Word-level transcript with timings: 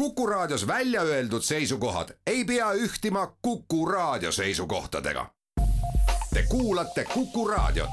Kuku 0.00 0.26
Raadios 0.26 0.66
välja 0.66 1.02
öeldud 1.02 1.42
seisukohad 1.42 2.08
ei 2.26 2.44
pea 2.44 2.72
ühtima 2.72 3.36
Kuku 3.42 3.86
Raadio 3.86 4.32
seisukohtadega. 4.32 5.26
Te 6.34 6.42
kuulate 6.48 7.04
Kuku 7.04 7.48
Raadiot. 7.48 7.90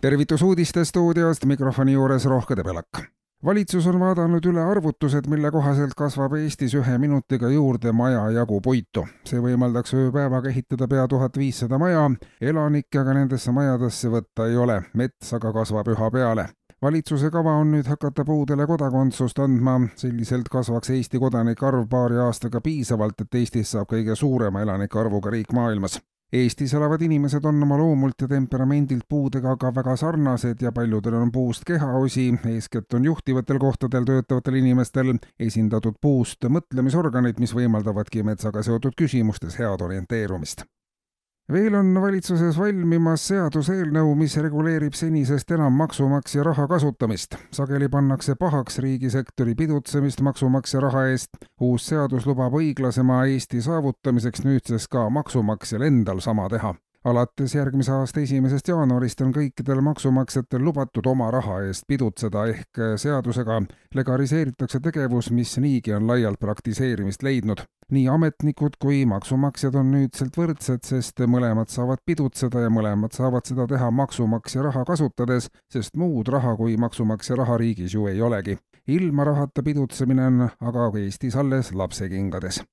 tervitus 0.00 0.42
uudistestuudiost, 0.42 1.44
mikrofoni 1.44 1.92
juures 1.92 2.24
Rohke 2.24 2.56
Debelak. 2.56 3.15
Valitsus 3.46 3.86
on 3.86 4.00
vaadanud 4.00 4.44
üle 4.50 4.62
arvutused, 4.62 5.28
mille 5.30 5.50
kohaselt 5.54 5.94
kasvab 5.96 6.34
Eestis 6.40 6.74
ühe 6.74 6.98
minutiga 6.98 7.48
juurde 7.50 7.92
maja 7.92 8.24
jagu 8.34 8.60
puitu. 8.60 9.06
see 9.24 9.40
võimaldaks 9.40 9.94
ööpäevaga 9.94 10.50
ehitada 10.50 10.88
pea 10.88 11.06
tuhat 11.08 11.38
viissada 11.38 11.78
maja, 11.78 12.10
elanikke 12.40 12.98
aga 12.98 13.14
nendesse 13.14 13.52
majadesse 13.52 14.10
võtta 14.10 14.48
ei 14.50 14.56
ole, 14.56 14.82
mets 14.94 15.32
aga 15.38 15.52
kasvab 15.52 15.94
üha 15.94 16.10
peale 16.10 16.48
valitsuse 16.82 17.30
kava 17.32 17.54
on 17.60 17.70
nüüd 17.72 17.86
hakata 17.88 18.24
puudele 18.24 18.66
kodakondsust 18.66 19.38
andma, 19.42 19.78
selliselt 19.96 20.50
kasvaks 20.52 20.90
Eesti 20.90 21.18
kodanike 21.18 21.66
arv 21.66 21.86
paari 21.90 22.20
aastaga 22.26 22.60
piisavalt, 22.60 23.20
et 23.20 23.40
Eestist 23.40 23.72
saab 23.72 23.88
kõige 23.94 24.14
suurema 24.14 24.62
elanike 24.62 25.00
arvuga 25.00 25.32
riik 25.32 25.54
maailmas. 25.56 26.00
Eestis 26.32 26.72
elavad 26.74 27.02
inimesed 27.06 27.44
on 27.46 27.62
oma 27.62 27.76
loomult 27.78 28.22
ja 28.24 28.26
temperamendilt 28.28 29.04
puudega 29.08 29.52
aga 29.54 29.70
väga 29.74 29.96
sarnased 29.96 30.62
ja 30.62 30.72
paljudel 30.74 31.14
on 31.14 31.30
puust 31.32 31.62
kehaosi, 31.64 32.32
eeskätt 32.50 32.98
on 32.98 33.04
juhtivatel 33.04 33.60
kohtadel 33.62 34.08
töötavatel 34.08 34.58
inimestel 34.58 35.14
esindatud 35.38 36.00
puust 36.02 36.48
mõtlemisorganid, 36.50 37.38
mis 37.38 37.54
võimaldavadki 37.54 38.26
metsaga 38.26 38.66
seotud 38.66 38.98
küsimustes 38.98 39.54
head 39.60 39.86
orienteerumist 39.86 40.66
veel 41.52 41.74
on 41.74 41.94
valitsuses 42.00 42.58
valmimas 42.58 43.26
seaduseelnõu, 43.30 44.14
mis 44.18 44.36
reguleerib 44.42 44.96
senisest 44.98 45.50
enam 45.54 45.76
maksumaksja 45.78 46.44
raha 46.46 46.66
kasutamist. 46.68 47.36
sageli 47.50 47.88
pannakse 47.88 48.34
pahaks 48.34 48.78
riigisektori 48.78 49.54
pidutsemist 49.54 50.20
maksumaksja 50.20 50.80
raha 50.80 51.06
eest. 51.12 51.30
uus 51.60 51.86
seadus 51.86 52.26
lubab 52.26 52.52
õiglasema 52.52 53.24
Eesti 53.26 53.62
saavutamiseks 53.62 54.44
nüüdsest 54.44 54.90
ka 54.90 55.08
maksumaksjal 55.10 55.82
endal 55.82 56.20
sama 56.20 56.48
teha 56.48 56.74
alates 57.06 57.54
järgmise 57.54 57.92
aasta 57.92 58.20
esimesest 58.20 58.68
jaanuarist 58.68 59.20
on 59.22 59.30
kõikidel 59.34 59.78
maksumaksjatel 59.86 60.64
lubatud 60.66 61.06
oma 61.06 61.28
raha 61.30 61.60
eest 61.68 61.86
pidutseda, 61.88 62.46
ehk 62.50 62.80
seadusega 63.02 63.60
legaliseeritakse 63.94 64.80
tegevus, 64.82 65.30
mis 65.30 65.54
niigi 65.62 65.94
on 65.94 66.06
laialt 66.10 66.40
praktiseerimist 66.42 67.22
leidnud. 67.22 67.62
nii 67.94 68.08
ametnikud 68.10 68.74
kui 68.82 69.04
maksumaksjad 69.06 69.76
on 69.78 69.92
nüüdselt 69.94 70.34
võrdsed, 70.36 70.82
sest 70.82 71.22
mõlemad 71.30 71.70
saavad 71.70 72.02
pidutseda 72.06 72.64
ja 72.64 72.70
mõlemad 72.70 73.14
saavad 73.14 73.46
seda 73.46 73.68
teha 73.70 73.90
maksumaksja 73.90 74.66
raha 74.66 74.82
kasutades, 74.84 75.46
sest 75.70 75.94
muud 75.96 76.28
raha 76.28 76.56
kui 76.56 76.74
maksumaksja 76.76 77.36
raha 77.36 77.58
riigis 77.62 77.94
ju 77.94 78.08
ei 78.10 78.22
olegi. 78.22 78.58
ilma 78.86 79.24
rahata 79.24 79.62
pidutsemine 79.62 80.26
on 80.26 80.48
aga 80.60 80.90
Eestis 80.98 81.36
alles 81.36 81.72
lapsekingades 81.72 82.64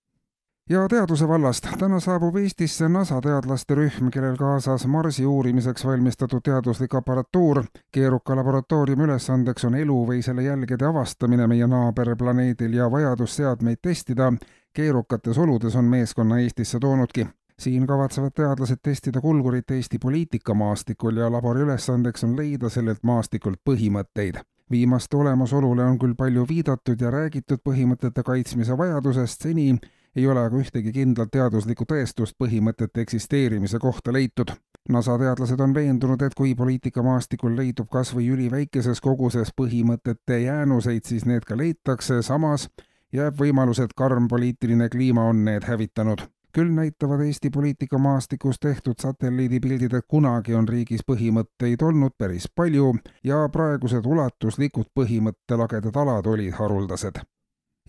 ja 0.69 0.87
teaduse 0.87 1.27
vallast. 1.27 1.67
täna 1.79 1.99
saabub 1.99 2.35
Eestisse 2.35 2.89
NASA 2.89 3.21
teadlaste 3.21 3.75
rühm, 3.75 4.09
kellel 4.13 4.37
kaasas 4.37 4.87
Marsi 4.87 5.25
uurimiseks 5.25 5.85
valmistatud 5.85 6.41
teaduslik 6.43 6.95
aparatuur. 6.95 7.63
keeruka 7.91 8.35
laboratooriumi 8.35 9.03
ülesandeks 9.03 9.65
on 9.65 9.75
elu 9.75 10.05
või 10.07 10.21
selle 10.21 10.43
jälgede 10.43 10.85
avastamine 10.85 11.47
meie 11.47 11.67
naaberplaneedil 11.67 12.73
ja 12.73 12.91
vajadus 12.91 13.35
seadmeid 13.35 13.77
testida 13.81 14.33
keerukates 14.73 15.37
oludes 15.37 15.75
on 15.75 15.85
meeskonna 15.85 16.39
Eestisse 16.39 16.79
toonudki 16.79 17.27
siin 17.59 17.87
kavatsevad 17.87 18.31
teadlased 18.35 18.79
testida 18.83 19.21
kulgurit 19.21 19.71
Eesti 19.71 19.99
poliitikamaastikul 19.99 21.17
ja 21.17 21.31
labori 21.31 21.61
ülesandeks 21.61 22.23
on 22.23 22.37
leida 22.37 22.69
sellelt 22.69 23.03
maastikult 23.03 23.59
põhimõtteid. 23.69 24.39
viimaste 24.71 25.17
olemasolule 25.17 25.83
on 25.83 25.99
küll 25.99 26.15
palju 26.15 26.45
viidatud 26.49 27.01
ja 27.01 27.11
räägitud 27.11 27.59
põhimõtete 27.69 28.23
kaitsmise 28.23 28.77
vajadusest, 28.77 29.41
seni 29.41 29.79
ei 30.15 30.27
ole 30.27 30.45
aga 30.45 30.57
ühtegi 30.57 30.91
kindlat 30.93 31.31
teaduslikku 31.33 31.85
tõestust 31.89 32.37
põhimõtete 32.39 33.01
eksisteerimise 33.01 33.79
kohta 33.79 34.13
leitud. 34.13 34.53
NASA 34.89 35.17
teadlased 35.17 35.59
on 35.63 35.73
veendunud, 35.73 36.21
et 36.21 36.35
kui 36.35 36.55
poliitikamaastikul 36.55 37.55
leidub 37.57 37.89
kas 37.89 38.11
või 38.15 38.27
üliväikeses 38.35 39.01
koguses 39.01 39.53
põhimõtete 39.55 40.41
jäänuseid, 40.43 41.05
siis 41.07 41.25
need 41.25 41.47
ka 41.47 41.57
leitakse, 41.57 42.21
samas 42.21 42.67
jääb 43.13 43.39
võimalus, 43.39 43.79
et 43.79 43.93
karm 43.95 44.27
poliitiline 44.27 44.89
kliima 44.89 45.29
on 45.31 45.45
need 45.45 45.63
hävitanud. 45.63 46.27
Küll 46.53 46.69
näitavad 46.69 47.23
Eesti 47.25 47.49
poliitikamaastikust 47.49 48.61
tehtud 48.61 48.99
satelliidipildid, 49.01 49.93
et 49.93 50.05
kunagi 50.07 50.53
on 50.53 50.67
riigis 50.69 51.01
põhimõtteid 51.07 51.81
olnud 51.81 52.13
päris 52.17 52.45
palju 52.55 52.93
ja 53.23 53.47
praegused 53.49 54.05
ulatuslikud 54.05 54.91
põhimõttelagedad 54.93 55.97
alad 56.03 56.29
olid 56.29 56.53
haruldased 56.59 57.23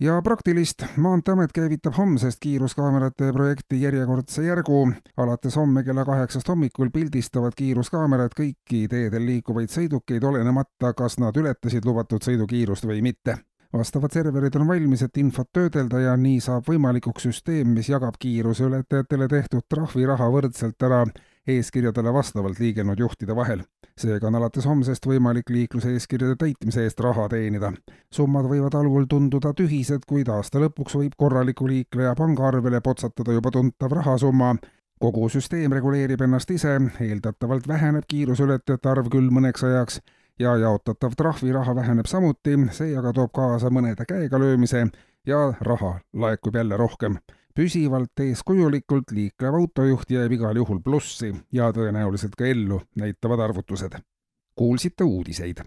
ja 0.01 0.21
praktilist. 0.21 0.83
maanteeamet 0.97 1.51
käivitab 1.53 1.93
homsest 1.97 2.37
kiiruskaamerate 2.41 3.33
projekti 3.33 3.81
järjekordse 3.81 4.43
järgu. 4.43 4.91
alates 5.17 5.55
homme 5.55 5.83
kella 5.83 6.05
kaheksast 6.05 6.47
hommikul 6.47 6.89
pildistavad 6.93 7.53
kiiruskaamerad 7.55 8.31
kõiki 8.39 8.87
teedel 8.89 9.25
liikuvaid 9.25 9.69
sõidukeid, 9.69 10.23
olenemata, 10.23 10.93
kas 10.93 11.19
nad 11.19 11.37
ületasid 11.37 11.85
lubatud 11.85 12.23
sõidukiirust 12.23 12.87
või 12.87 13.01
mitte 13.01 13.37
vastavad 13.73 14.11
serverid 14.11 14.55
on 14.55 14.67
valmis, 14.67 15.01
et 15.03 15.17
infot 15.17 15.49
töödelda 15.53 15.99
ja 15.99 16.17
nii 16.17 16.39
saab 16.39 16.67
võimalikuks 16.69 17.27
süsteem, 17.27 17.73
mis 17.75 17.89
jagab 17.89 18.15
kiiruseületajatele 18.19 19.27
tehtud 19.27 19.65
trahviraha 19.69 20.29
võrdselt 20.31 20.83
ära 20.83 21.03
eeskirjadele 21.47 22.13
vastavalt 22.13 22.59
liigelnud 22.59 22.99
juhtide 22.99 23.35
vahel. 23.35 23.63
seega 23.97 24.27
on 24.27 24.35
alates 24.35 24.65
homsest 24.65 25.05
võimalik 25.07 25.49
liikluseeskirjade 25.49 26.35
täitmise 26.35 26.83
eest 26.83 26.99
raha 26.99 27.27
teenida. 27.29 27.71
summad 28.11 28.45
võivad 28.45 28.75
algul 28.75 29.05
tunduda 29.09 29.53
tühised, 29.53 30.05
kuid 30.07 30.27
aasta 30.27 30.59
lõpuks 30.59 30.97
võib 30.97 31.13
korraliku 31.17 31.67
liikleja 31.67 32.15
pangaarvele 32.15 32.81
potsatada 32.81 33.31
juba 33.31 33.51
tuntav 33.51 33.91
rahasumma, 33.91 34.55
kogu 34.99 35.29
süsteem 35.29 35.71
reguleerib 35.71 36.21
ennast 36.21 36.51
ise, 36.51 36.79
eeldatavalt 36.99 37.67
väheneb 37.67 38.03
kiiruseületajate 38.07 38.89
arv 38.89 39.09
küll 39.09 39.29
mõneks 39.29 39.63
ajaks 39.63 40.01
ja 40.39 40.57
jaotatav 40.57 41.15
trahviraha 41.17 41.75
väheneb 41.75 42.05
samuti, 42.05 42.57
see 42.71 42.97
aga 42.97 43.13
toob 43.13 43.31
kaasa 43.33 43.69
mõnede 43.69 44.05
käegalöömise 44.09 44.87
ja 45.25 45.53
raha 45.61 45.99
laekub 46.13 46.55
jälle 46.55 46.77
rohkem 46.77 47.17
püsivalt 47.55 48.19
eeskujulikult 48.19 49.11
liiklev 49.15 49.59
autojuht 49.61 50.11
jääb 50.11 50.35
igal 50.37 50.59
juhul 50.59 50.81
plussi 50.83 51.31
ja 51.55 51.71
tõenäoliselt 51.75 52.35
ka 52.35 52.45
ellu, 52.45 52.81
näitavad 52.95 53.39
arvutused. 53.49 53.95
kuulsite 54.55 55.03
uudiseid 55.03 55.65